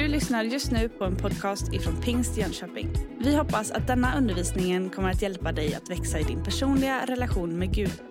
[0.00, 2.92] Du lyssnar just nu på en podcast ifrån Pingst Jönköping.
[3.18, 7.58] Vi hoppas att denna undervisning kommer att hjälpa dig att växa i din personliga relation
[7.58, 8.02] med Gud.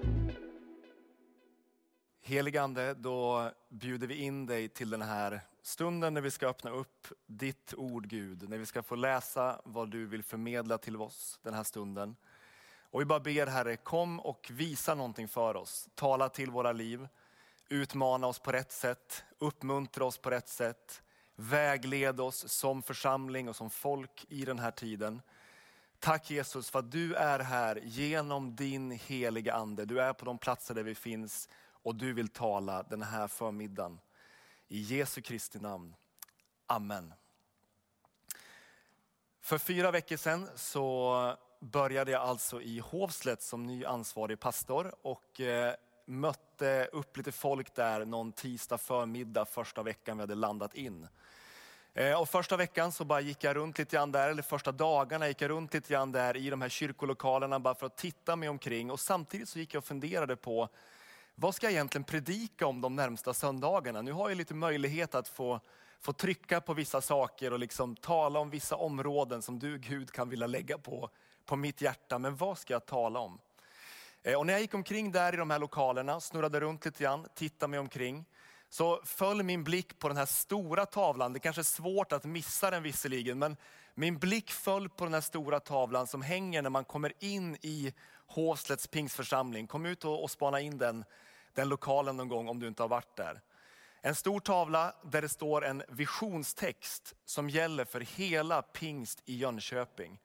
[2.22, 7.08] Heligande, då bjuder vi in dig till den här stunden när vi ska öppna upp
[7.28, 8.50] ditt ord Gud.
[8.50, 12.16] När vi ska få läsa vad du vill förmedla till oss den här stunden.
[12.92, 15.90] Och vi bara ber Herre, kom och visa någonting för oss.
[15.96, 17.08] Tala till våra liv,
[17.70, 21.02] utmana oss på rätt sätt, uppmuntra oss på rätt sätt.
[21.42, 25.22] Vägled oss som församling och som folk i den här tiden.
[26.00, 29.86] Tack Jesus för att du är här genom din heliga ande.
[29.86, 31.50] Du är på de platser där vi finns
[31.84, 34.00] och du vill tala den här förmiddagen.
[34.68, 35.96] I Jesu Kristi namn.
[36.68, 37.14] Amen.
[39.42, 45.42] För fyra veckor sedan så började jag alltså i Hovslätt som ny ansvarig pastor och
[45.42, 45.76] eh,
[46.10, 51.08] mötte upp lite folk där någon tisdag förmiddag första veckan vi hade landat in.
[51.94, 55.28] Eh, och första veckan så bara gick jag runt lite grann där, eller första dagarna
[55.28, 58.50] gick jag runt lite grann där i de här kyrkolokalerna bara för att titta mig
[58.50, 58.92] omkring.
[58.92, 60.70] Och samtidigt så gick jag och funderade på
[61.36, 64.02] vad ska jag egentligen predika om de närmsta söndagarna?
[64.02, 65.60] Nu har jag lite möjlighet att få,
[66.00, 70.30] få trycka på vissa saker och liksom tala om vissa områden som du Gud kan
[70.30, 71.10] vilja lägga på,
[71.46, 72.20] på mitt hjärta.
[72.20, 73.40] Men vad ska jag tala om?
[74.24, 77.28] Eh, och när jag gick omkring där i de här lokalerna, snurrade runt lite grann,
[77.36, 78.26] tittade mig omkring,
[78.70, 81.34] så föll min blick på den här stora tavlan.
[81.34, 83.58] Det kanske är svårt att missa den visserligen, men
[83.96, 87.94] min blick föll på den här stora tavlan som hänger när man kommer in i
[88.28, 89.68] Håslets pingsförsamling.
[89.68, 91.06] Kom ut och, och spana in den,
[91.54, 93.42] den lokalen någon gång om du inte har varit där.
[94.02, 100.20] En stor tavla där det står en visionstext som gäller för hela pingst i Jönköping.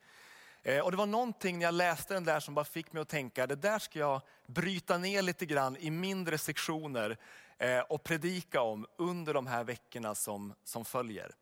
[0.67, 3.09] Eh, och det var någonting när jag läste den där som bara fick mig att
[3.09, 7.17] tänka, det där ska jag bryta ner lite grann i mindre sektioner
[7.59, 11.35] eh, och predika om under de här veckorna som, som följer.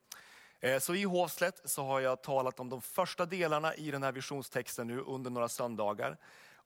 [0.61, 4.13] Eh, så i Hovslätt så har jag talat om de första delarna i den här
[4.13, 6.17] visionstexten nu under några söndagar.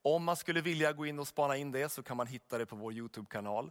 [0.02, 2.66] Om man skulle vilja gå in och spana in det så kan man hitta det
[2.66, 3.70] på vår Youtube-kanal.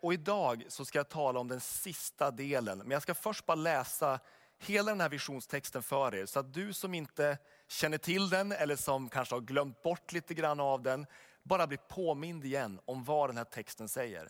[0.00, 3.54] Och idag så ska jag tala om den sista delen, men jag ska först bara
[3.54, 4.20] läsa
[4.58, 6.26] hela den här visionstexten för er.
[6.26, 10.34] Så att du som inte känner till den eller som kanske har glömt bort lite
[10.34, 11.06] grann av den,
[11.42, 14.28] bara blir påmind igen om vad den här texten säger.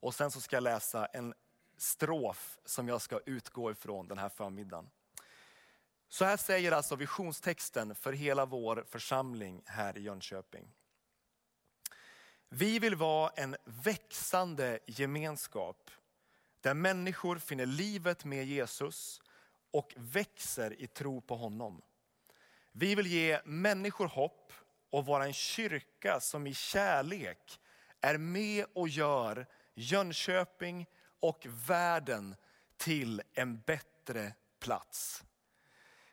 [0.00, 1.34] Och sen så ska jag läsa en
[1.76, 4.90] strof som jag ska utgå ifrån den här förmiddagen.
[6.08, 10.72] Så här säger alltså visionstexten för hela vår församling här i Jönköping.
[12.48, 15.90] Vi vill vara en växande gemenskap
[16.60, 19.20] där människor finner livet med Jesus
[19.70, 21.82] och växer i tro på honom.
[22.76, 24.52] Vi vill ge människor hopp
[24.90, 27.60] och vara en kyrka som i kärlek
[28.00, 30.86] är med och gör Jönköping
[31.20, 32.36] och världen
[32.76, 35.24] till en bättre plats.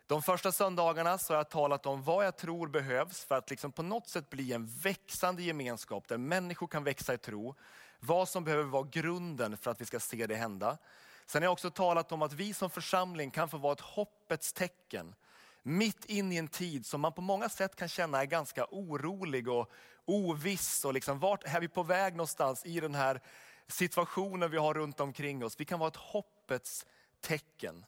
[0.08, 3.72] De första söndagarna så har jag talat om vad jag tror behövs för att liksom
[3.72, 7.56] på något sätt bli en växande gemenskap där människor kan växa i tro.
[8.00, 10.78] Vad som behöver vara grunden för att vi ska se det hända.
[11.26, 14.54] Sen har jag också talat om att vi som församling kan få vara ett hoppets
[14.54, 15.16] tecken.
[15.64, 19.48] Mitt in i en tid som man på många sätt kan känna är ganska orolig
[19.48, 19.72] och
[20.06, 20.86] oviss.
[20.86, 23.22] Och liksom, vart är vi på väg någonstans i den här
[23.68, 25.60] situationen vi har runt omkring oss?
[25.60, 26.86] Vi kan vara ett hoppets
[27.22, 27.86] tecken.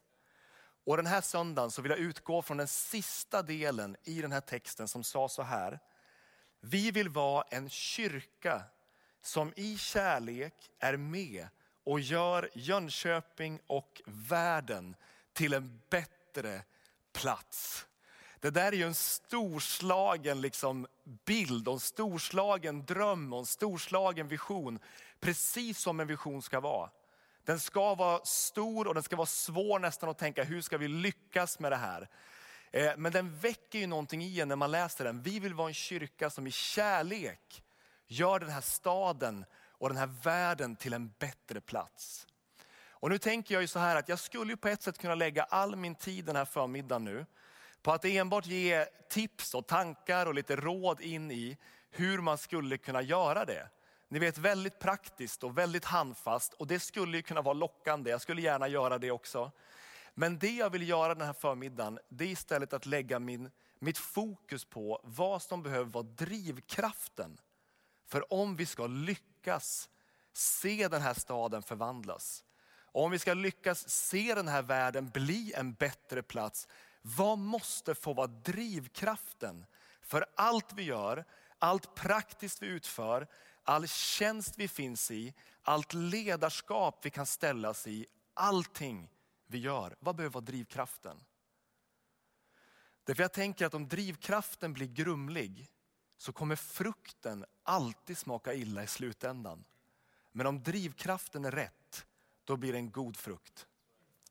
[0.85, 4.41] Och den här söndagen så vill jag utgå från den sista delen i den här
[4.41, 5.79] texten som sa så här.
[6.59, 8.61] Vi vill vara en kyrka
[9.21, 11.47] som i kärlek är med
[11.83, 14.95] och gör Jönköping och världen
[15.33, 16.61] till en bättre
[17.13, 17.85] plats.
[18.39, 20.87] Det där är ju en storslagen liksom
[21.25, 24.79] bild en storslagen dröm och en storslagen vision.
[25.19, 26.89] Precis som en vision ska vara.
[27.45, 30.87] Den ska vara stor och den ska vara svår nästan att tänka, hur ska vi
[30.87, 32.09] lyckas med det här?
[32.71, 35.21] Eh, men den väcker ju någonting i en när man läser den.
[35.21, 37.63] Vi vill vara en kyrka som i kärlek
[38.07, 42.27] gör den här staden och den här världen till en bättre plats.
[43.03, 45.15] Och nu tänker jag ju så här att jag skulle ju på ett sätt kunna
[45.15, 47.25] lägga all min tid den här förmiddagen nu
[47.81, 51.57] på att enbart ge tips och tankar och lite råd in i
[51.89, 53.69] hur man skulle kunna göra det.
[54.07, 58.11] Ni vet väldigt praktiskt och väldigt handfast och det skulle ju kunna vara lockande.
[58.11, 59.51] Jag skulle gärna göra det också.
[60.13, 63.97] Men det jag vill göra den här förmiddagen, det är istället att lägga min, mitt
[63.97, 67.37] fokus på vad som behöver vara drivkraften.
[68.07, 69.89] För om vi ska lyckas
[70.33, 72.43] se den här staden förvandlas,
[72.93, 76.67] om vi ska lyckas se den här världen bli en bättre plats,
[77.01, 79.65] vad måste få vara drivkraften
[80.01, 81.25] för allt vi gör,
[81.59, 83.27] allt praktiskt vi utför,
[83.63, 89.09] all tjänst vi finns i, allt ledarskap vi kan ställas i, allting
[89.47, 91.23] vi gör, vad behöver vara drivkraften?
[93.03, 95.69] Därför jag tänker att om drivkraften blir grumlig
[96.17, 99.63] så kommer frukten alltid smaka illa i slutändan.
[100.31, 101.82] Men om drivkraften är rätt,
[102.45, 103.67] då blir det en god frukt.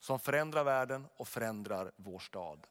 [0.01, 2.67] Som förändrar världen och förändrar vår stad.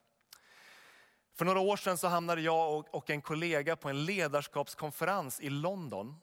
[1.36, 6.16] För några år sedan så hamnade jag och en kollega på en ledarskapskonferens i London.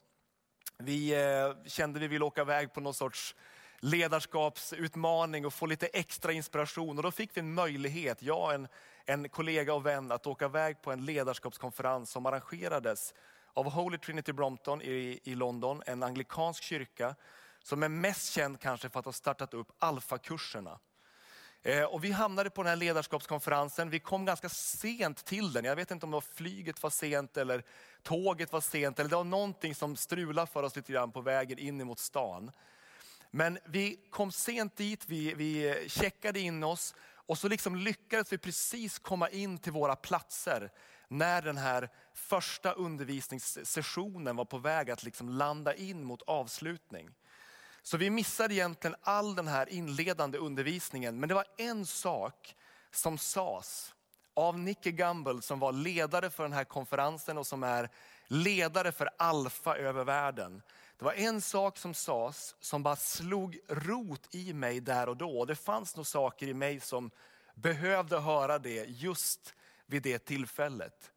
[0.78, 3.34] Vi kände kände vi ville åka iväg på någon sorts
[3.80, 6.96] ledarskapsutmaning och få lite extra inspiration.
[6.96, 8.68] Och då fick vi en möjlighet, jag en,
[9.04, 13.14] en kollega och vän, att åka iväg på en ledarskapskonferens som arrangerades
[13.52, 17.14] av Holy Trinity Brompton i, i London, en anglikansk kyrka
[17.68, 20.78] som är mest känd kanske för att ha startat upp alfakurserna.
[21.62, 23.90] Eh, och vi hamnade på den här ledarskapskonferensen.
[23.90, 25.64] Vi kom ganska sent till den.
[25.64, 27.64] Jag vet inte om det var flyget var sent eller
[28.02, 28.98] tåget var sent.
[28.98, 32.50] Eller det var någonting som strulade för oss lite grann på vägen in mot stan.
[33.30, 38.38] Men vi kom sent dit, vi, vi checkade in oss och så liksom lyckades vi
[38.38, 40.70] precis komma in till våra platser
[41.08, 47.10] när den här första undervisningssessionen var på väg att liksom landa in mot avslutning.
[47.88, 51.20] Så vi missade egentligen all den här inledande undervisningen.
[51.20, 52.56] Men det var en sak
[52.90, 53.94] som sades
[54.34, 57.90] av Nicky Gamble som var ledare för den här konferensen och som är
[58.26, 60.62] ledare för Alfa över världen.
[60.98, 65.44] Det var en sak som sades som bara slog rot i mig där och då.
[65.44, 67.10] Det fanns nog saker i mig som
[67.54, 69.54] behövde höra det just
[69.86, 71.12] vid det tillfället.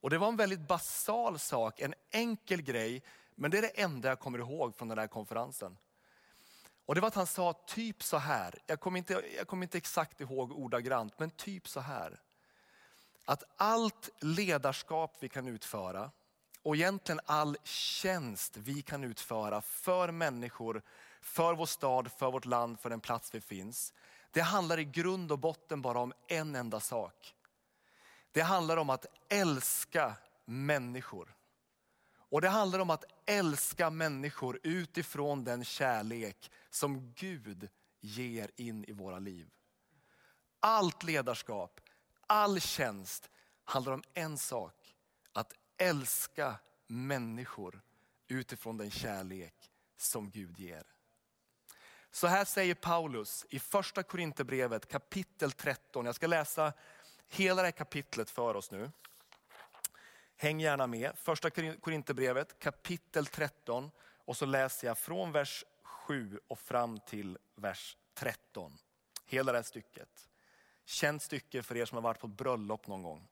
[0.00, 3.02] Och det var en väldigt basal sak, en enkel grej,
[3.34, 5.76] men det är det enda jag kommer ihåg från den här konferensen.
[6.88, 9.78] Och det var att han sa typ så här, jag kommer inte, jag kommer inte
[9.78, 12.20] exakt ihåg ordagrant, men typ så här.
[13.24, 16.10] Att allt ledarskap vi kan utföra
[16.62, 20.82] och egentligen all tjänst vi kan utföra för människor,
[21.20, 23.92] för vår stad, för vårt land, för den plats vi finns.
[24.30, 27.34] Det handlar i grund och botten bara om en enda sak.
[28.32, 30.14] Det handlar om att älska
[30.44, 31.34] människor.
[32.14, 37.68] Och det handlar om att älska människor utifrån den kärlek som Gud
[38.00, 39.50] ger in i våra liv.
[40.60, 41.80] Allt ledarskap,
[42.26, 43.30] all tjänst
[43.64, 44.94] handlar om en sak.
[45.32, 46.54] Att älska
[46.86, 47.80] människor
[48.28, 50.86] utifrån den kärlek som Gud ger.
[52.10, 56.06] Så här säger Paulus i första Korinthierbrevet kapitel 13.
[56.06, 56.72] Jag ska läsa
[57.28, 58.90] hela det här kapitlet för oss nu.
[60.40, 61.12] Häng gärna med.
[61.14, 63.90] Första Korinthierbrevet kapitel 13
[64.24, 68.78] och så läser jag från vers 7 och fram till vers 13.
[69.26, 70.28] Hela det här stycket.
[70.84, 73.28] Känt stycke för er som har varit på ett bröllop någon gång.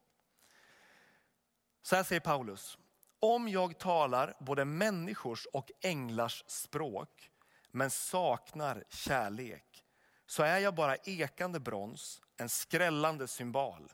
[1.82, 2.79] Så här säger Paulus.
[3.20, 7.31] Om jag talar både människors och änglars språk
[7.70, 9.85] men saknar kärlek
[10.26, 13.93] så är jag bara ekande brons, en skrällande symbol.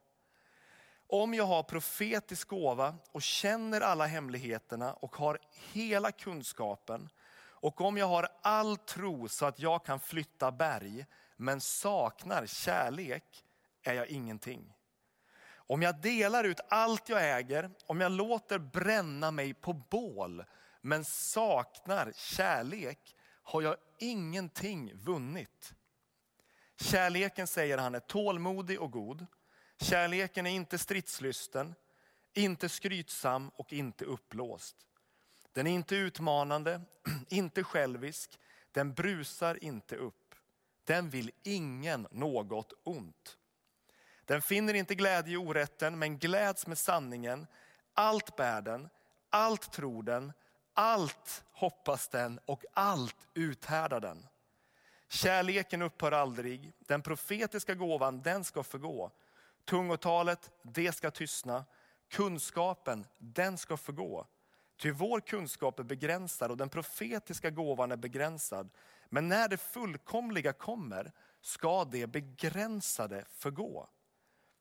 [1.14, 5.38] Om jag har profetisk gåva och känner alla hemligheterna och har
[5.72, 11.06] hela kunskapen och om jag har all tro så att jag kan flytta berg
[11.36, 13.44] men saknar kärlek
[13.82, 14.74] är jag ingenting.
[15.54, 20.44] Om jag delar ut allt jag äger, om jag låter bränna mig på bål
[20.80, 25.74] men saknar kärlek har jag ingenting vunnit.
[26.76, 29.26] Kärleken säger han är tålmodig och god.
[29.82, 31.74] Kärleken är inte stridslysten,
[32.34, 34.76] inte skrytsam och inte uppblåst.
[35.52, 36.80] Den är inte utmanande,
[37.28, 38.38] inte självisk,
[38.72, 40.34] den brusar inte upp.
[40.84, 43.38] Den vill ingen något ont.
[44.24, 47.46] Den finner inte glädje i orätten men gläds med sanningen.
[47.94, 48.88] Allt bär den,
[49.30, 50.32] allt tror den,
[50.74, 54.26] allt hoppas den och allt uthärdar den.
[55.08, 59.10] Kärleken upphör aldrig, den profetiska gåvan den ska förgå.
[59.64, 61.64] Tungotalet, det ska tystna.
[62.08, 64.26] Kunskapen, den ska förgå.
[64.76, 68.70] Ty vår kunskap är begränsad och den profetiska gåvan är begränsad.
[69.08, 73.88] Men när det fullkomliga kommer ska det begränsade förgå.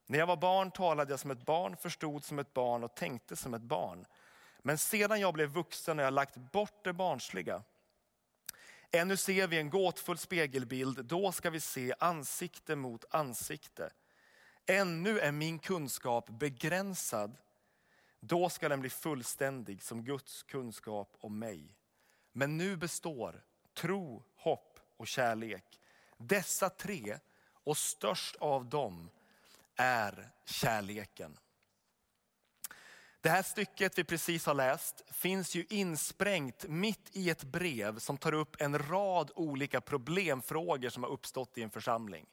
[0.06, 3.36] När jag var barn talade jag som ett barn, förstod som ett barn och tänkte
[3.36, 4.06] som ett barn.
[4.58, 7.62] Men sedan jag blev vuxen har jag lagt bort det barnsliga.
[8.90, 13.90] Ännu ser vi en gåtfull spegelbild, då ska vi se ansikte mot ansikte.
[14.66, 17.36] Ännu är min kunskap begränsad,
[18.20, 21.76] då ska den bli fullständig som Guds kunskap om mig.
[22.32, 25.80] Men nu består tro, hopp och kärlek.
[26.16, 27.18] Dessa tre,
[27.64, 29.10] och störst av dem,
[29.76, 31.38] är kärleken.
[33.20, 38.18] Det här stycket vi precis har läst finns ju insprängt mitt i ett brev som
[38.18, 42.26] tar upp en rad olika problemfrågor som har uppstått i en församling.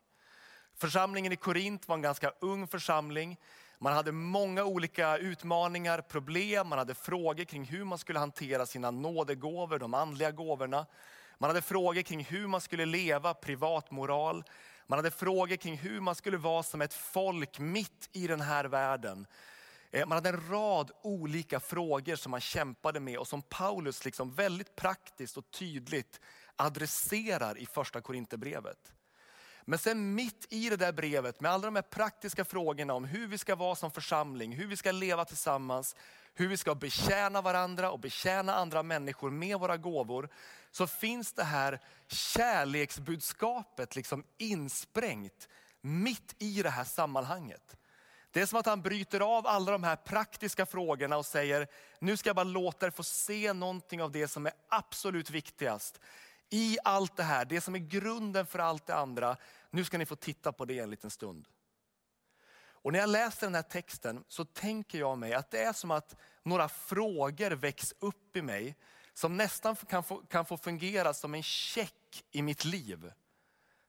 [0.81, 3.37] Församlingen i Korint var en ganska ung församling.
[3.79, 8.91] Man hade många olika utmaningar, problem, man hade frågor kring hur man skulle hantera sina
[8.91, 10.85] nådegåvor, de andliga gåvorna.
[11.37, 14.43] Man hade frågor kring hur man skulle leva privatmoral.
[14.87, 18.65] Man hade frågor kring hur man skulle vara som ett folk mitt i den här
[18.65, 19.27] världen.
[19.91, 24.33] Eh, man hade en rad olika frågor som man kämpade med och som Paulus liksom
[24.33, 26.19] väldigt praktiskt och tydligt
[26.55, 28.93] adresserar i första Korinthierbrevet.
[29.69, 33.27] Men sen mitt i det där brevet med alla de här praktiska frågorna om hur
[33.27, 35.95] vi ska vara som församling, hur vi ska leva tillsammans,
[36.33, 40.29] hur vi ska betjäna varandra och betjäna andra människor med våra gåvor.
[40.71, 45.47] Så finns det här kärleksbudskapet liksom insprängt
[45.81, 47.75] mitt i det här sammanhanget.
[48.31, 51.67] Det är som att han bryter av alla de här praktiska frågorna och säger,
[51.99, 55.99] nu ska jag bara låta er få se någonting av det som är absolut viktigast.
[56.49, 59.37] I allt det här, det som är grunden för allt det andra.
[59.69, 61.47] Nu ska ni få titta på det en liten stund.
[62.81, 65.91] Och när jag läser den här texten så tänker jag mig att det är som
[65.91, 68.75] att några frågor väcks upp i mig
[69.13, 73.11] som nästan kan få, kan få fungera som en check i mitt liv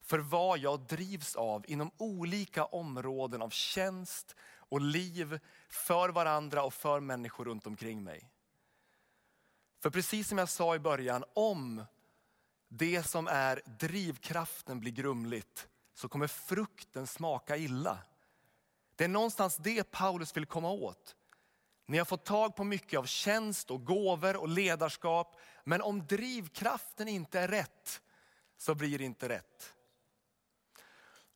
[0.02, 6.75] för vad jag drivs av inom olika områden av tjänst och liv för varandra och
[6.75, 8.31] för människor runt omkring mig.
[9.81, 11.85] För precis som jag sa i början, om
[12.73, 17.99] det som är drivkraften blir grumligt så kommer frukten smaka illa.
[18.97, 21.17] Det är någonstans det Paulus vill komma åt.
[21.87, 25.41] Ni har fått tag på mycket av tjänst och gåvor och ledarskap.
[25.65, 28.00] Men om drivkraften inte är rätt
[28.57, 29.75] så blir det inte rätt.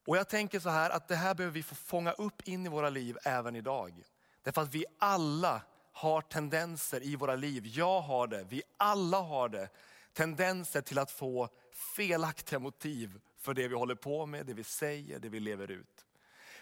[0.07, 2.69] Och jag tänker så här att det här behöver vi få fånga upp in i
[2.69, 4.03] våra liv även idag.
[4.43, 5.63] Därför att vi alla
[5.93, 7.67] har tendenser i våra liv.
[7.67, 9.69] Jag har det, vi alla har det.
[10.15, 11.49] Tendenser till att få
[11.97, 16.07] felaktiga motiv för det vi håller på med, det vi säger, det vi lever ut.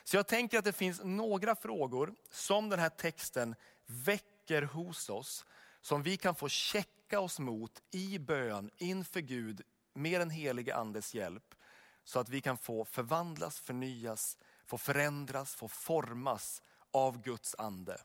[0.04, 3.54] Så jag tänker att det finns några frågor som den här texten
[3.86, 5.44] väcker hos oss.
[5.80, 9.62] Som vi kan få checka oss mot i bön inför Gud
[9.94, 11.54] med den helige andes hjälp.
[12.04, 18.00] Så att vi kan få förvandlas, förnyas, få förändras, få formas av Guds ande.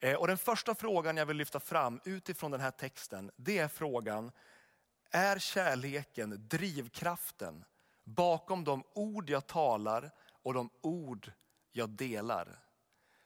[0.00, 3.68] Eh, och den första frågan jag vill lyfta fram utifrån den här texten, det är
[3.68, 4.32] frågan,
[5.10, 7.64] är kärleken drivkraften
[8.04, 10.10] bakom de ord jag talar
[10.42, 11.32] och de ord
[11.72, 12.58] jag delar?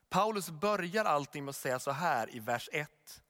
[0.08, 3.22] Paulus börjar allting med att säga så här i vers 1.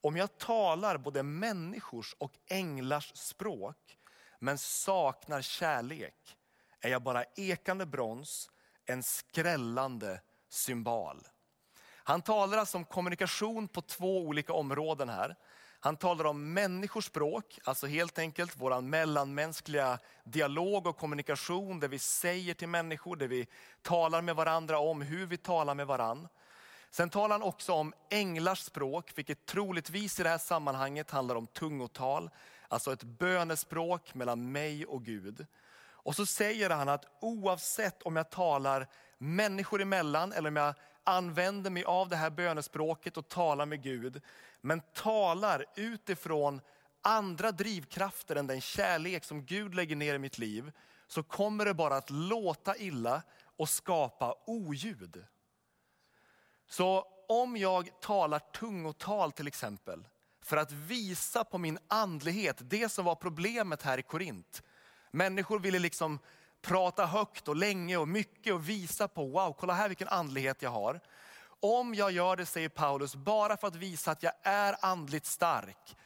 [0.00, 3.98] Om jag talar både människors och änglars språk
[4.38, 6.36] men saknar kärlek
[6.80, 8.50] är jag bara ekande brons,
[8.84, 11.26] en skrällande symbol.
[12.06, 15.36] Han talar alltså om kommunikation på två olika områden här.
[15.80, 21.98] Han talar om människors språk, alltså helt enkelt vår mellanmänskliga dialog och kommunikation det vi
[21.98, 23.46] säger till människor, det vi
[23.82, 26.28] talar med varandra om hur vi talar med varandra.
[26.90, 31.46] Sen talar han också om änglars språk, vilket troligtvis i det här sammanhanget handlar om
[31.46, 32.30] tungotal.
[32.68, 35.46] Alltså ett bönespråk mellan mig och Gud.
[35.86, 41.70] Och så säger han att oavsett om jag talar människor emellan eller om jag använder
[41.70, 44.22] mig av det här bönespråket och talar med Gud.
[44.60, 46.60] Men talar utifrån
[47.02, 50.72] andra drivkrafter än den kärlek som Gud lägger ner i mitt liv.
[51.06, 53.22] Så kommer det bara att låta illa
[53.56, 55.24] och skapa oljud.
[56.68, 60.06] Så om jag talar tungotal till exempel,
[60.42, 64.62] för att visa på min andlighet, det som var problemet här i Korint.
[65.10, 66.18] Människor ville liksom
[66.64, 70.70] prata högt och länge och mycket och visa på, wow, kolla här vilken andlighet jag
[70.70, 71.00] har.
[71.60, 75.96] Om jag gör det, säger Paulus, bara för att visa att jag är andligt stark,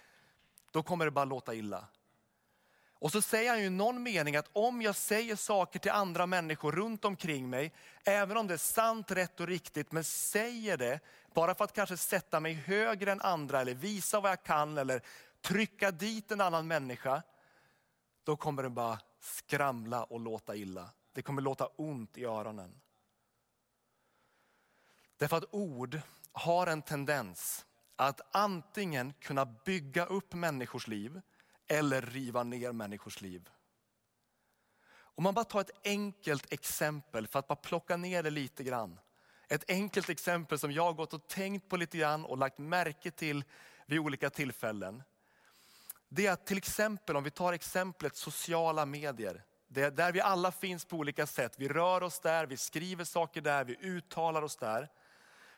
[0.71, 1.85] då kommer det bara låta illa.
[3.01, 6.27] Och så säger han ju i någon mening att om jag säger saker till andra
[6.27, 7.73] människor runt omkring mig,
[8.05, 11.01] även om det är sant, rätt och riktigt, men säger det
[11.35, 15.03] bara för att kanske sätta mig högre än andra eller visa vad jag kan eller
[15.41, 17.23] trycka dit en annan människa,
[18.25, 20.91] då kommer det bara skramla och låta illa.
[21.13, 22.81] Det kommer låta ont i öronen.
[25.17, 26.01] Därför att ord
[26.33, 31.21] har en tendens att antingen kunna bygga upp människors liv
[31.67, 33.51] eller riva ner människors liv.
[34.91, 39.01] Om man bara tar ett enkelt exempel för att bara plocka ner det lite grann.
[39.49, 43.11] Ett enkelt exempel som jag har gått och tänkt på lite grann och lagt märke
[43.11, 43.45] till
[43.87, 45.03] vid olika tillfällen.
[46.09, 49.45] Det är att till exempel, om vi tar exemplet sociala medier.
[49.69, 51.55] Det där vi alla finns på olika sätt.
[51.57, 54.89] Vi rör oss där, vi skriver saker där, vi uttalar oss där.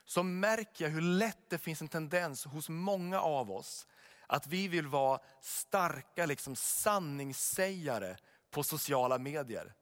[0.04, 3.86] Så märker jag hur lätt det finns en tendens hos många av oss
[4.26, 8.16] att vi vill vara starka liksom sanningssägare
[8.50, 9.74] på sociala medier.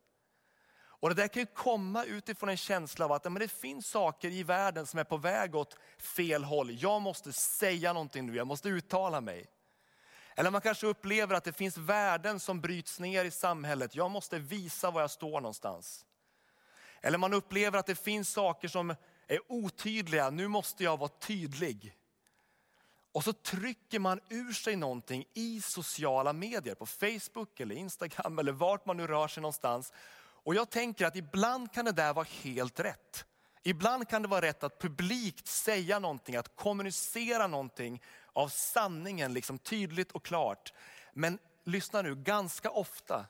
[1.01, 4.31] Och Det där kan ju komma utifrån en känsla av att men det finns saker
[4.31, 6.83] i världen som är på väg åt fel håll.
[6.83, 9.47] Jag måste säga någonting nu, jag måste uttala mig.
[10.39, 13.95] Eller man kanske upplever att det finns värden som bryts ner i samhället.
[13.95, 16.07] Jag måste visa var jag står någonstans.
[17.01, 18.95] Eller man upplever att det finns saker som
[19.27, 20.31] är otydliga.
[20.31, 21.97] Nu måste jag vara tydlig.
[23.13, 28.53] Och så trycker man ur sig någonting i sociala medier, på Facebook eller Instagram eller
[28.53, 29.93] vart man nu rör sig någonstans.
[30.21, 33.25] Och jag tänker att ibland kan det där vara helt rätt.
[33.63, 38.03] Ibland kan det vara rätt att publikt säga någonting, att kommunicera någonting
[38.39, 40.73] av sanningen liksom tydligt och klart.
[41.13, 43.27] Men lyssna nu, ganska ofta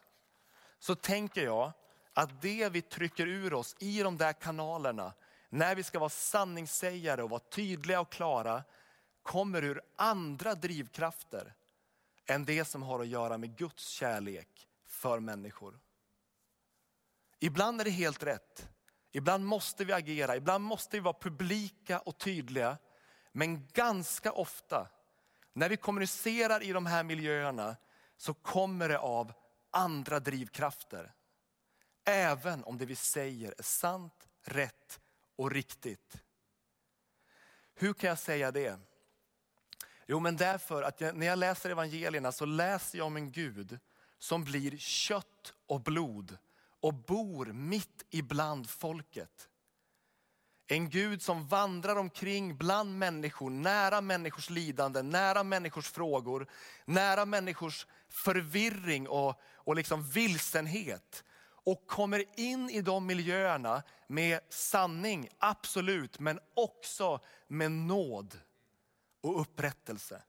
[0.79, 1.73] så tänker jag
[2.13, 5.13] att det vi trycker ur oss i de där kanalerna,
[5.49, 8.65] när vi ska vara sanningssägare och vara tydliga och klara,
[9.23, 11.55] kommer ur andra drivkrafter
[12.27, 15.81] än det som har att göra med Guds kärlek för människor.
[17.39, 18.69] Ibland är det helt rätt.
[19.13, 22.79] Ibland måste vi agera, ibland måste vi vara publika och tydliga.
[23.33, 24.89] Men ganska ofta
[25.53, 27.77] när vi kommunicerar i de här miljöerna
[28.17, 29.33] så kommer det av
[29.71, 31.13] andra drivkrafter.
[32.05, 35.01] Även om det vi säger är sant, rätt
[35.37, 36.17] och riktigt.
[37.75, 38.79] Hur kan jag säga det?
[40.07, 43.79] Jo men därför att jag, när jag läser evangelierna så läser jag om en Gud
[44.19, 46.39] som blir kött och blod
[46.81, 49.48] och bor mitt ibland folket.
[50.71, 56.47] En Gud som vandrar omkring bland människor, nära människors lidande, nära människors frågor,
[56.85, 61.25] nära människors förvirring och, och liksom vilsenhet.
[61.65, 68.39] Och kommer in i de miljöerna med sanning, absolut, men också med nåd
[69.21, 70.23] och upprättelse.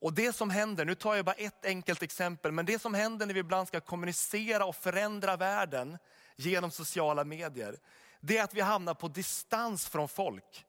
[0.00, 3.26] Och det som händer, nu tar jag bara ett enkelt exempel, men det som händer
[3.26, 5.98] när vi ibland ska kommunicera och förändra världen
[6.36, 7.78] genom sociala medier,
[8.20, 10.66] det är att vi hamnar på distans från folk.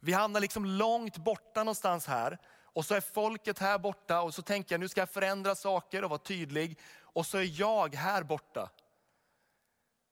[0.00, 2.38] Vi hamnar liksom långt borta någonstans här
[2.72, 6.04] och så är folket här borta och så tänker jag nu ska jag förändra saker
[6.04, 8.70] och vara tydlig och så är jag här borta.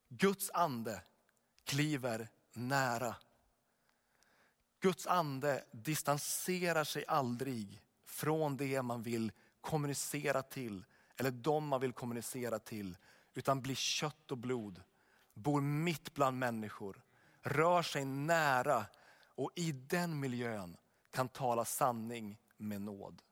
[0.08, 1.02] Guds ande
[1.64, 3.16] kliver nära.
[4.80, 10.84] Guds ande distanserar sig aldrig från det man vill kommunicera till,
[11.16, 12.96] eller de man vill kommunicera till,
[13.34, 14.82] utan blir kött och blod,
[15.38, 17.02] bor mitt bland människor,
[17.42, 18.86] rör sig nära
[19.34, 20.76] och i den miljön
[21.10, 23.22] kan tala sanning med nåd.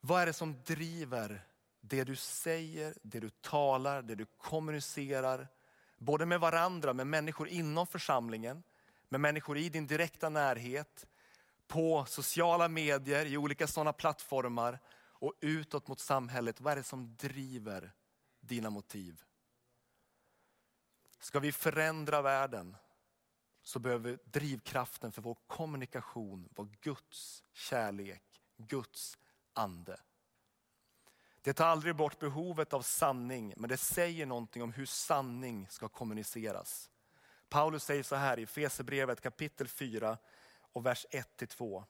[0.00, 1.46] Vad är det som driver
[1.80, 5.48] det du säger, det du talar, det du kommunicerar,
[5.98, 8.62] både med varandra, med människor inom församlingen,
[9.08, 11.06] med människor i din direkta närhet,
[11.66, 16.60] på sociala medier, i olika sådana plattformar och utåt mot samhället.
[16.60, 17.92] Vad är det som driver
[18.40, 19.22] dina motiv?
[21.18, 22.76] Ska vi förändra världen
[23.62, 29.18] så behöver drivkraften för vår kommunikation vara Guds kärlek, Guds
[29.52, 30.00] ande.
[31.40, 35.88] Det tar aldrig bort behovet av sanning, men det säger någonting om hur sanning ska
[35.88, 36.90] kommuniceras.
[37.48, 40.18] Paulus säger så här i Fesebrevet kapitel 4,
[40.72, 41.84] och vers 1-2.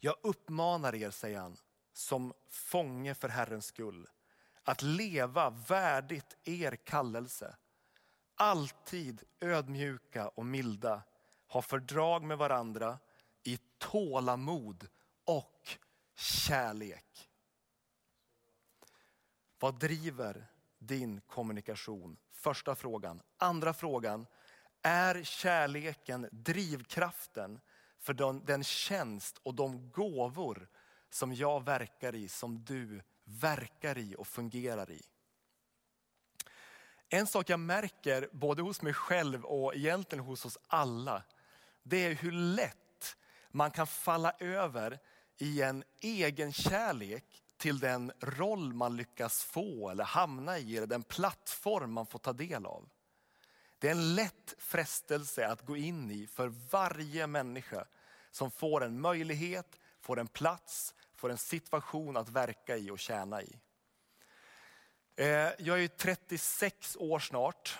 [0.00, 1.56] Jag uppmanar er, säger han,
[1.92, 4.08] som fånge för Herrens skull,
[4.62, 7.56] att leva värdigt er kallelse.
[8.36, 11.02] Alltid ödmjuka och milda,
[11.48, 12.98] ha fördrag med varandra
[13.42, 14.88] i tålamod
[15.24, 15.78] och
[16.16, 17.30] kärlek.
[19.58, 20.46] Vad driver
[20.78, 22.16] din kommunikation?
[22.32, 23.22] Första frågan.
[23.36, 24.26] Andra frågan,
[24.82, 27.60] är kärleken drivkraften
[27.98, 30.68] för den, den tjänst och de gåvor
[31.10, 35.02] som jag verkar i, som du verkar i och fungerar i.
[37.14, 41.22] En sak jag märker både hos mig själv och egentligen hos oss alla,
[41.82, 43.16] det är hur lätt
[43.50, 44.98] man kan falla över
[45.38, 47.24] i en egen kärlek
[47.56, 52.32] till den roll man lyckas få eller hamna i, eller den plattform man får ta
[52.32, 52.88] del av.
[53.78, 57.84] Det är en lätt frestelse att gå in i för varje människa
[58.30, 63.42] som får en möjlighet, får en plats, får en situation att verka i och tjäna
[63.42, 63.58] i.
[65.16, 67.78] Eh, jag är 36 år snart,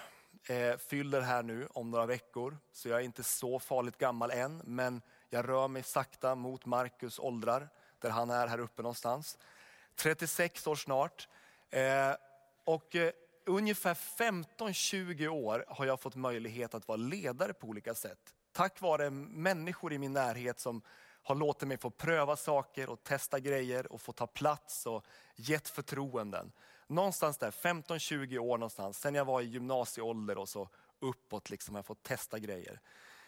[0.48, 4.62] eh, fyller här nu om några veckor, så jag är inte så farligt gammal än,
[4.64, 7.68] men jag rör mig sakta mot Markus åldrar,
[7.98, 9.38] där han är här uppe någonstans.
[9.94, 11.28] 36 år snart.
[11.70, 12.14] Eh,
[12.64, 12.96] och
[13.44, 18.34] ungefär 15-20 år har jag fått möjlighet att vara ledare på olika sätt.
[18.52, 20.82] Tack vare människor i min närhet som
[21.22, 25.04] har låtit mig få pröva saker och testa grejer och få ta plats och
[25.36, 26.52] gett förtroenden.
[26.86, 30.68] Någonstans där, 15-20 år någonstans, sen jag var i gymnasieålder och så
[31.00, 32.80] uppåt liksom, har jag fått testa grejer.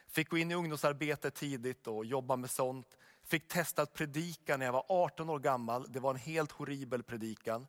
[0.08, 2.96] Fick gå in i ungdomsarbete tidigt och jobba med sånt.
[3.22, 5.86] Fick testa att predika när jag var 18 år gammal.
[5.88, 7.66] Det var en helt horribel predikan.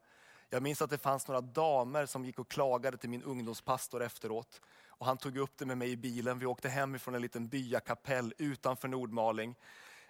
[0.49, 4.61] Jag minns att det fanns några damer som gick och klagade till min ungdomspastor efteråt.
[4.87, 6.39] Och han tog upp det med mig i bilen.
[6.39, 9.55] Vi åkte hem från en liten byakapell utanför Nordmaling.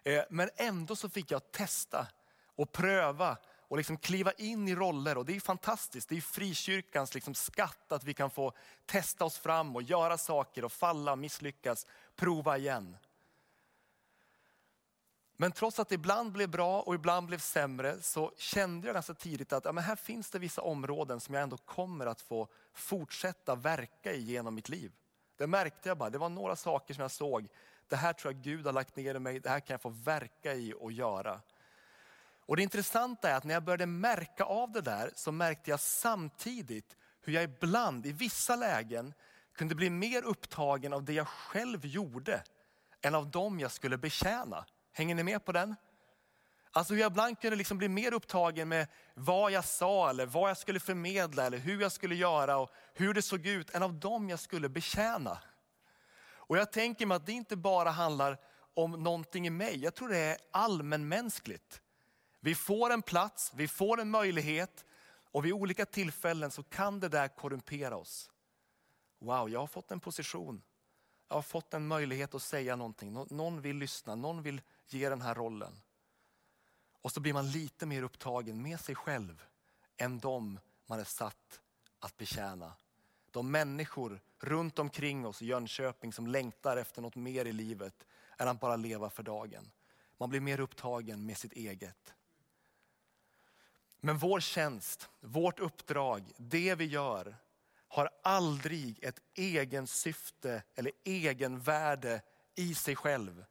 [0.04, 2.08] Eh, men ändå så fick jag testa
[2.56, 5.17] och pröva och liksom kliva in i roller.
[5.17, 6.10] Och det är fantastiskt.
[6.10, 8.53] Det är frikyrkans liksom skatt att vi kan få
[8.86, 12.97] testa oss fram och göra saker och falla, misslyckas, prova igen.
[15.39, 19.13] Men trots att det ibland blev bra och ibland blev sämre så kände jag ganska
[19.13, 22.47] tidigt att ja, men här finns det vissa områden som jag ändå kommer att få
[22.73, 24.91] fortsätta verka i genom mitt liv.
[25.36, 27.47] Det märkte jag bara, det var några saker som jag såg.
[27.88, 29.89] Det här tror jag Gud har lagt ner i mig, det här kan jag få
[29.89, 31.41] verka i och göra.
[32.47, 35.79] Och det intressanta är att när jag började märka av det där så märkte jag
[35.79, 39.13] samtidigt hur jag ibland i vissa lägen
[39.55, 42.43] kunde bli mer upptagen av det jag själv gjorde
[43.01, 44.65] än av dem jag skulle betjäna.
[44.93, 45.75] Hänger ni med på den?
[46.71, 50.49] Alltså hur jag ibland kunde liksom bli mer upptagen med vad jag sa eller vad
[50.49, 53.93] jag skulle förmedla eller hur jag skulle göra och hur det såg ut än av
[53.93, 55.38] dem jag skulle betjäna.
[56.36, 58.38] Och jag tänker mig att det inte bara handlar
[58.73, 61.81] om någonting i mig, jag tror det är allmänmänskligt.
[62.47, 64.86] Vi får en plats, vi får en möjlighet
[65.31, 68.31] och vid olika tillfällen så kan det där korrumpera oss.
[69.19, 70.62] Wow, jag har fått en position.
[71.27, 73.13] Jag har fått en möjlighet att säga någonting.
[73.13, 75.81] Någon vill lyssna, någon vill ge den här rollen.
[77.01, 79.43] Och så blir man lite mer upptagen med sig själv
[79.97, 81.62] än de man är satt
[81.99, 82.73] att betjäna.
[83.31, 88.07] De människor runt omkring oss i Jönköping som längtar efter något mer i livet
[88.38, 89.71] än att bara leva för dagen.
[90.17, 92.13] Man blir mer upptagen med sitt eget.
[93.99, 97.36] Men vår tjänst, vårt uppdrag, det vi gör
[97.88, 102.21] har aldrig ett egen syfte eller egenvärde
[102.55, 103.45] i sig själv.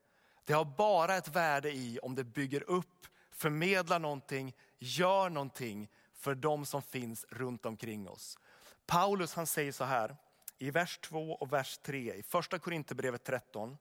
[0.44, 6.34] Det har bara ett värde i om det bygger upp, förmedlar någonting, gör någonting för
[6.34, 8.38] de som finns runt omkring oss.
[8.86, 10.16] Paulus han säger så här
[10.58, 13.78] i vers 2 och vers 3 i första Korinthierbrevet 13.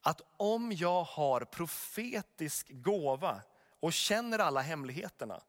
[0.00, 3.42] Att om jag har profetisk gåva
[3.80, 5.42] och känner alla hemligheterna,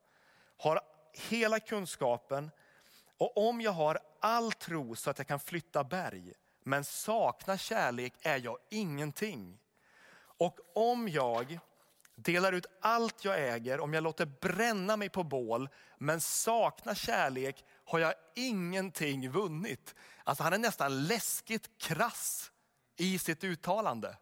[0.60, 0.80] har
[1.30, 2.52] hela kunskapen
[3.17, 8.13] och om jag har all tro så att jag kan flytta berg, men saknar kärlek
[8.22, 9.60] är jag ingenting.
[10.22, 11.60] Och om jag
[12.15, 17.65] delar ut allt jag äger, om jag låter bränna mig på bål, men saknar kärlek
[17.86, 19.95] har jag ingenting vunnit.
[20.24, 22.52] Alltså han är nästan läskigt krass
[22.98, 24.17] i sitt uttalande.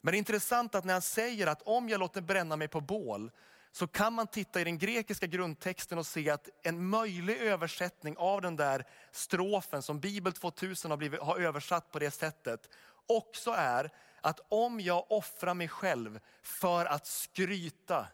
[0.00, 2.80] Men det är intressant att när han säger att om jag låter bränna mig på
[2.80, 3.30] bål,
[3.72, 8.42] så kan man titta i den grekiska grundtexten och se att en möjlig översättning av
[8.42, 12.68] den där strofen som Bibel 2000 har, blivit, har översatt på det sättet,
[13.06, 18.06] också är att om jag offrar mig själv för att skryta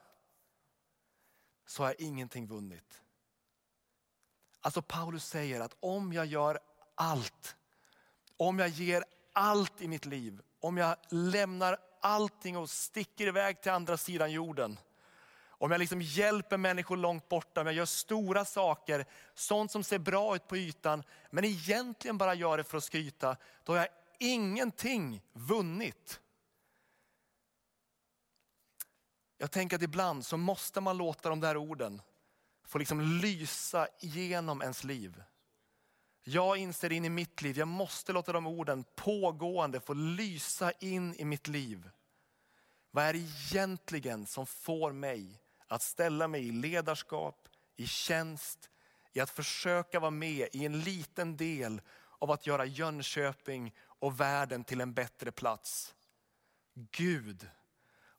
[1.66, 3.02] så har jag ingenting vunnit.
[4.60, 6.58] Alltså Paulus säger att om jag gör
[6.94, 7.56] allt,
[8.36, 13.72] om jag ger allt i mitt liv, om jag lämnar allting och sticker iväg till
[13.72, 14.78] andra sidan jorden.
[15.58, 19.98] Om jag liksom hjälper människor långt borta, om jag gör stora saker, sånt som ser
[19.98, 23.88] bra ut på ytan, men egentligen bara gör det för att skryta, då har jag
[24.18, 26.20] ingenting vunnit.
[29.38, 32.02] Jag tänker att ibland så måste man låta de där orden
[32.64, 35.22] få liksom lysa igenom ens liv.
[36.22, 41.14] Jag inser in i mitt liv, jag måste låta de orden pågående få lysa in
[41.14, 41.90] i mitt liv.
[42.90, 48.70] Vad är det egentligen som får mig att ställa mig i ledarskap, i tjänst,
[49.12, 51.80] i att försöka vara med i en liten del
[52.18, 55.94] av att göra Jönköping och världen till en bättre plats.
[56.74, 57.48] Gud,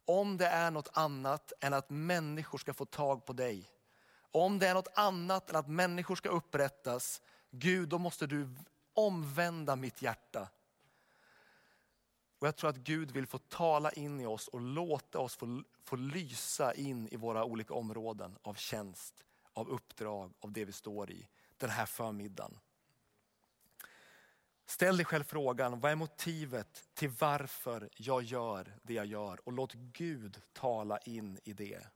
[0.06, 3.70] om det är något annat än att människor ska få tag på dig,
[4.32, 8.50] om det är något annat än att människor ska upprättas, Gud då måste du
[8.94, 10.48] omvända mitt hjärta.
[12.40, 15.64] Och jag tror att Gud vill få tala in i oss och låta oss få,
[15.84, 19.24] få lysa in i våra olika områden av tjänst,
[19.54, 22.60] av uppdrag, av det vi står i den här förmiddagen.
[24.66, 29.40] Ställ dig själv frågan, vad är motivet till varför jag gör det jag gör?
[29.48, 31.88] Och låt Gud tala in i det.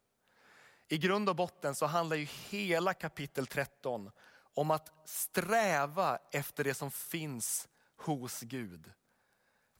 [0.87, 4.11] I grund och botten så handlar ju hela kapitel 13
[4.53, 8.91] om att sträva efter det som finns hos Gud.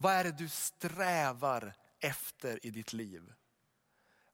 [0.02, 3.34] Vad är det du strävar efter i ditt liv?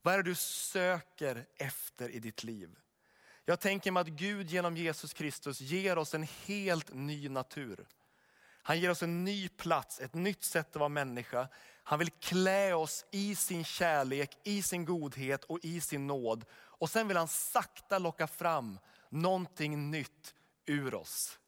[0.02, 2.76] Vad är det du söker efter i ditt liv?
[3.46, 7.88] Jag tänker mig att Gud genom Jesus Kristus ger oss en helt ny natur.
[8.62, 11.48] Han ger oss en ny plats, ett nytt sätt att vara människa.
[11.84, 16.46] Han vill klä oss i sin kärlek, i sin godhet och i sin nåd.
[16.52, 21.40] Och sen vill han sakta locka fram någonting nytt ur oss.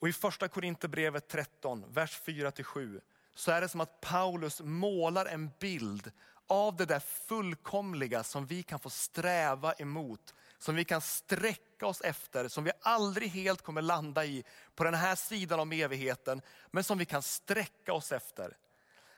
[0.00, 3.00] Och i första Korinthierbrevet 13, vers 4-7,
[3.34, 6.12] så är det som att Paulus målar en bild
[6.46, 10.34] av det där fullkomliga som vi kan få sträva emot.
[10.58, 14.94] Som vi kan sträcka oss efter, som vi aldrig helt kommer landa i på den
[14.94, 16.42] här sidan om evigheten.
[16.70, 18.56] Men som vi kan sträcka oss efter.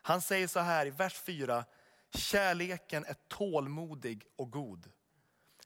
[0.02, 1.64] Han säger så här i vers 4,
[2.14, 4.90] kärleken är tålmodig och god.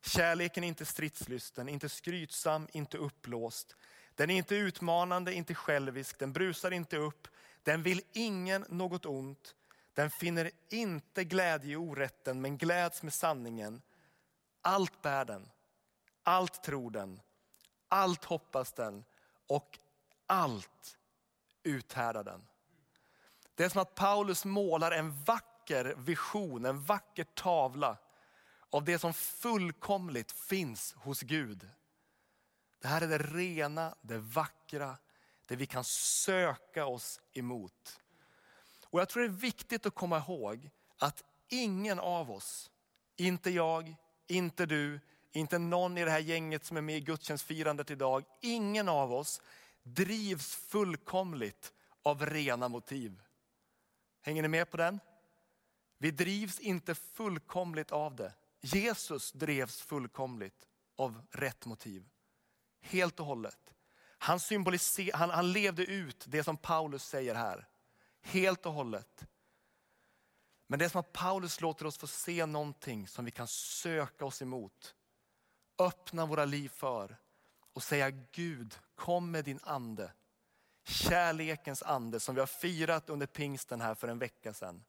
[0.01, 3.77] Kärleken är inte stridslysten, inte skrytsam, inte uppblåst.
[4.17, 7.29] Den är inte utmanande, inte självisk, den brusar inte upp,
[7.63, 9.55] den vill ingen något ont.
[9.95, 13.83] Den finner inte glädje i orätten men gläds med sanningen.
[14.63, 15.49] Allt bär den,
[16.23, 17.21] allt tror den,
[17.89, 19.05] allt hoppas den
[19.47, 19.79] och
[20.27, 20.99] allt
[21.63, 22.47] uthärdar den.
[23.55, 27.97] Det är som att Paulus målar en vacker vision, en vacker tavla
[28.71, 31.69] av det som fullkomligt finns hos Gud.
[32.87, 34.97] Det här är det rena, det vackra,
[35.47, 38.01] det vi kan söka oss emot.
[38.85, 42.71] Och jag tror det är viktigt att komma ihåg att ingen av oss,
[43.17, 43.95] inte jag,
[44.27, 45.01] inte du,
[45.33, 49.43] inte någon i det här gänget som är med i gudstjänstfirandet idag, ingen av oss
[49.83, 51.73] drivs fullkomligt
[52.03, 53.23] av rena motiv.
[54.23, 55.01] Hänger ni med på den?
[55.99, 58.33] Vi drivs inte fullkomligt av det.
[58.61, 62.09] Jesus drevs fullkomligt av rätt motiv.
[62.87, 63.75] Helt och hållet.
[64.19, 67.69] Han, symboliser, han, han levde ut det som Paulus säger här.
[68.23, 69.27] Helt och hållet.
[70.67, 74.25] Men det är som att Paulus låter oss få se någonting som vi kan söka
[74.25, 74.95] oss emot.
[75.79, 77.17] Öppna våra liv för
[77.73, 80.13] och säga Gud, kom med din ande.
[80.85, 84.85] Kärlekens ande som vi har firat under pingsten här för en vecka sedan.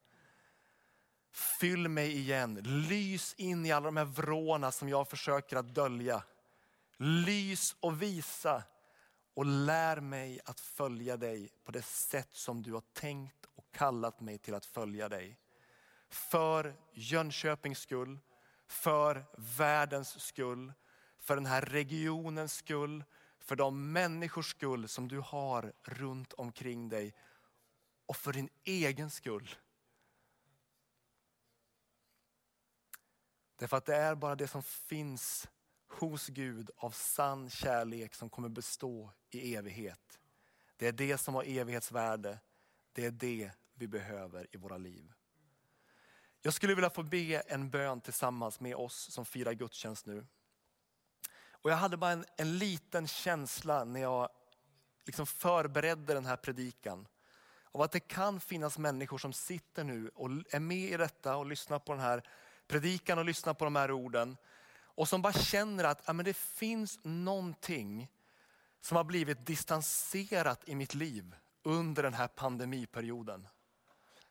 [1.59, 2.55] Fyll mig igen,
[2.89, 6.23] lys in i alla de här vrårna som jag försöker att dölja.
[6.97, 8.63] Lys och visa
[9.33, 14.19] och lär mig att följa dig på det sätt som du har tänkt och kallat
[14.19, 15.39] mig till att följa dig.
[16.09, 18.19] För Jönköpings skull,
[18.67, 20.73] för världens skull,
[21.19, 23.03] för den här regionens skull,
[23.39, 27.15] för de människors skull som du har runt omkring dig
[28.05, 29.55] och för din egen skull.
[33.55, 35.47] Därför att det är bara det som finns
[35.87, 40.19] hos Gud av sann kärlek som kommer bestå i evighet.
[40.77, 42.39] Det är det som har evighetsvärde.
[42.93, 45.13] Det är det vi behöver i våra liv.
[46.41, 50.25] Jag skulle vilja få be en bön tillsammans med oss som firar gudstjänst nu.
[51.51, 54.29] Och jag hade bara en, en liten känsla när jag
[55.05, 57.07] liksom förberedde den här predikan.
[57.71, 61.45] Av att det kan finnas människor som sitter nu och är med i detta och
[61.45, 62.23] lyssnar på den här
[62.67, 64.37] predikan och lyssnar på de här orden.
[64.97, 68.07] Och som bara känner att ja, men det finns någonting
[68.81, 73.47] som har blivit distanserat i mitt liv under den här pandemiperioden.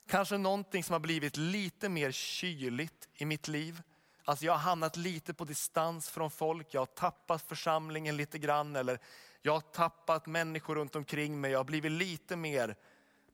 [0.08, 3.82] Kanske någonting som har blivit lite mer kyligt i mitt liv.
[4.24, 8.76] Alltså jag har hamnat lite på distans från folk, jag har tappat församlingen lite grann
[8.76, 8.98] eller
[9.42, 12.76] jag har tappat människor runt omkring mig, jag har blivit lite mer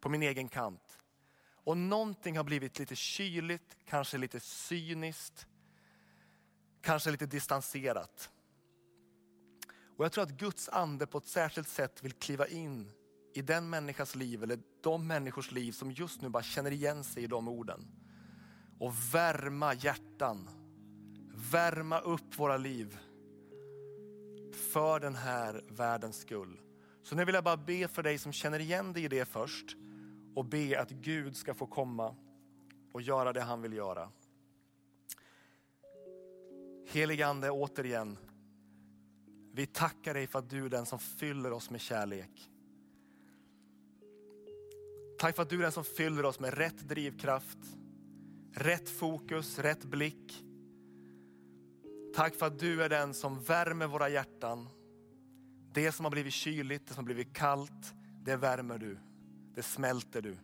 [0.01, 0.99] på min egen kant.
[1.65, 5.47] Och någonting har blivit lite kyligt, kanske lite cyniskt,
[6.83, 8.31] kanske lite distanserat.
[9.97, 12.91] Och jag tror att Guds ande på ett särskilt sätt vill kliva in
[13.35, 17.23] i den människas liv eller de människors liv som just nu bara känner igen sig
[17.23, 17.87] i de orden.
[18.79, 20.49] Och värma hjärtan,
[21.53, 22.99] värma upp våra liv
[24.73, 26.61] för den här världens skull.
[27.03, 29.77] Så nu vill jag bara be för dig som känner igen dig i det först
[30.35, 32.17] och be att Gud ska få komma
[32.93, 34.09] och göra det han vill göra.
[36.93, 38.19] Helige Ande, återigen,
[39.53, 42.51] vi tackar dig för att du är den som fyller oss med kärlek.
[45.19, 47.59] Tack för att du är den som fyller oss med rätt drivkraft,
[48.53, 50.45] rätt fokus, rätt blick.
[52.15, 54.69] Tack för att du är den som värmer våra hjärtan.
[55.73, 58.99] Det som har blivit kyligt, det som har blivit kallt, det värmer du.
[59.55, 60.37] Det smälter du.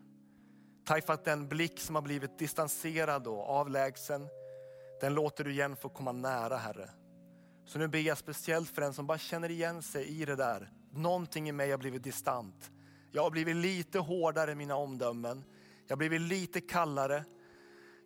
[0.85, 4.29] Tack för att den blick som har blivit distanserad och avlägsen,
[5.01, 6.91] den låter du igen få komma nära Herre.
[7.67, 10.73] Så nu ber jag speciellt för den som bara känner igen sig i det där.
[10.93, 12.71] Någonting i mig har blivit distant.
[13.13, 15.45] Jag har blivit lite hårdare i mina omdömen.
[15.87, 17.25] Jag har blivit lite kallare.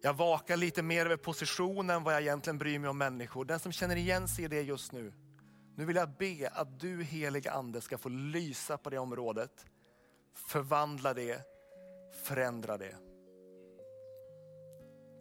[0.03, 3.45] Jag vakar lite mer över positionen än vad jag egentligen bryr mig om människor.
[3.45, 5.13] Den som känner igen sig i det just nu.
[5.77, 9.67] Nu vill jag be att du heliga ande ska få lysa på det området.
[10.35, 11.41] Förvandla det,
[12.25, 13.12] förändra det.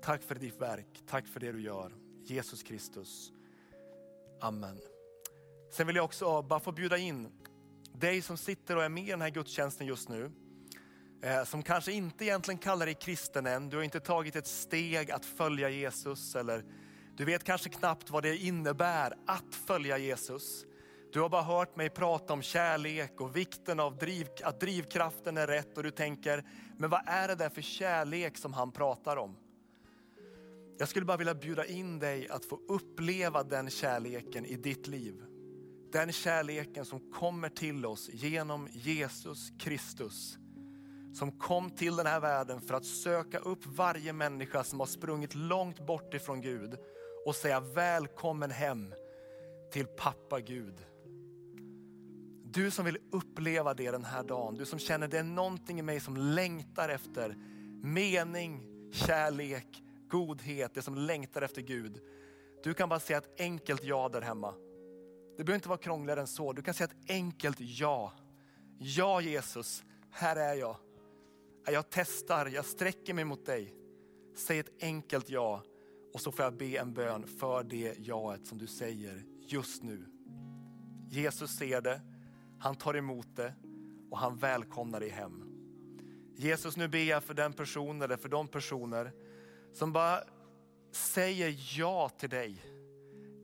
[0.01, 1.93] Tack för ditt verk, tack för det du gör.
[2.23, 3.31] Jesus Kristus.
[4.41, 4.79] Amen.
[5.71, 7.31] Sen vill jag också bara få bjuda in
[7.93, 10.31] dig som sitter och är med i den här gudstjänsten just nu.
[11.23, 13.69] Eh, som kanske inte egentligen kallar dig kristen än.
[13.69, 16.65] Du har inte tagit ett steg att följa Jesus eller
[17.17, 20.65] du vet kanske knappt vad det innebär att följa Jesus.
[21.13, 25.47] Du har bara hört mig prata om kärlek och vikten av driv, att drivkraften är
[25.47, 26.43] rätt och du tänker,
[26.77, 29.37] men vad är det där för kärlek som han pratar om?
[30.81, 35.23] Jag skulle bara vilja bjuda in dig att få uppleva den kärleken i ditt liv.
[35.91, 40.37] Den kärleken som kommer till oss genom Jesus Kristus.
[41.13, 45.35] Som kom till den här världen för att söka upp varje människa som har sprungit
[45.35, 46.75] långt bort ifrån Gud
[47.25, 48.93] och säga välkommen hem
[49.71, 50.85] till pappa Gud.
[52.43, 55.81] Du som vill uppleva det den här dagen, du som känner det är någonting i
[55.81, 57.35] mig som längtar efter
[57.83, 62.01] mening, kärlek, godhet, det som längtar efter Gud.
[62.63, 64.53] Du kan bara säga ett enkelt ja där hemma.
[65.37, 66.53] Det behöver inte vara krångligare än så.
[66.53, 68.13] Du kan säga ett enkelt ja.
[68.79, 70.75] Ja Jesus, här är jag.
[71.65, 73.75] Jag testar, jag sträcker mig mot dig.
[74.35, 75.63] Säg ett enkelt ja
[76.13, 80.05] och så får jag be en bön för det jaet som du säger just nu.
[81.09, 82.01] Jesus ser det,
[82.59, 83.53] han tar emot det
[84.11, 85.43] och han välkomnar dig hem.
[86.35, 89.11] Jesus, nu ber jag för den personen eller för de personer
[89.73, 90.23] som bara
[90.91, 92.65] säger ja till dig.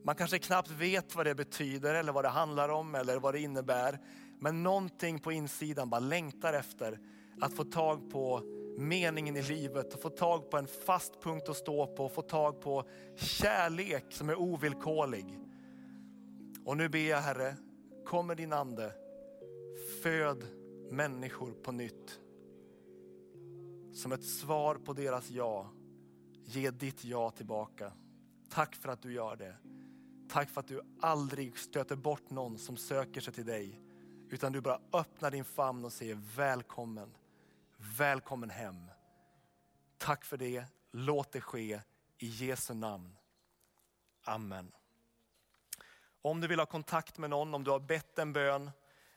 [0.04, 3.40] Man kanske knappt vet vad det betyder eller vad det handlar om eller vad det
[3.40, 3.98] innebär.
[4.40, 6.98] Men någonting på insidan bara längtar efter
[7.40, 8.42] att få tag på
[8.78, 12.22] meningen i livet och få tag på en fast punkt att stå på och få
[12.22, 15.38] tag på kärlek som är ovillkorlig.
[16.64, 17.56] Och nu ber jag Herre,
[18.04, 18.92] kommer din ande,
[20.02, 20.44] föd
[20.90, 22.20] människor på nytt.
[23.92, 25.70] Som ett svar på deras ja,
[26.48, 27.92] ge ditt ja tillbaka.
[28.48, 29.56] Tack för att du gör det.
[30.28, 33.80] Tack för att du aldrig stöter bort någon som söker sig till dig.
[34.30, 37.16] Utan du bara öppnar din famn och säger välkommen.
[37.98, 38.90] Välkommen hem.
[39.98, 40.64] Tack för det.
[40.90, 41.80] Låt det ske
[42.18, 43.16] i Jesu namn.
[44.24, 44.72] Amen.
[46.22, 48.70] Om du vill ha kontakt med någon, om du har bett en bön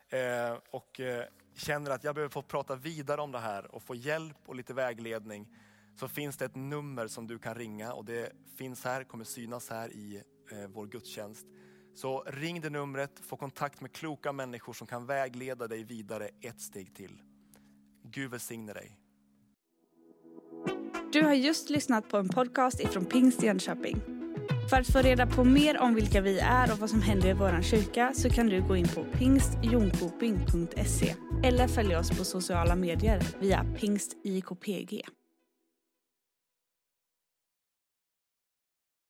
[0.10, 3.96] eh, och eh, känner att jag behöver få prata vidare om det här och få
[3.96, 5.48] hjälp och lite vägledning
[5.96, 9.70] så finns det ett nummer som du kan ringa och det finns här, kommer synas
[9.70, 11.48] här i eh, vår gudstjänst.
[11.94, 16.62] Så ring det numret, få kontakt med kloka människor som kan vägleda dig vidare ett
[16.62, 17.22] steg till.
[18.04, 18.98] Gud välsigne dig.
[21.14, 24.02] Du har just lyssnat på en podcast ifrån Pingst Jönköping.
[24.70, 27.34] För att få reda på mer om vilka vi är och vad som händer i
[27.34, 33.24] vår kyrka så kan du gå in på pingstjonkoping.se eller följa oss på sociala medier
[33.40, 35.02] via pingstjkpg.